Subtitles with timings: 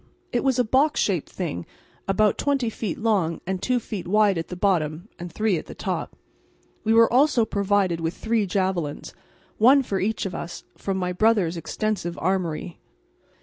[0.31, 1.63] It was a box shaped thing,
[2.07, 5.75] about twenty feet long and two feet wide at the bottom and three at the
[5.75, 6.15] top.
[6.83, 9.13] We were also provided with three javelins,
[9.59, 12.79] one for each of us, from my brother's extensive armoury.